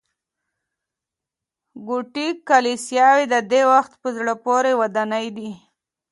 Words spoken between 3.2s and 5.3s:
د دې وخت په زړه پورې ودانۍ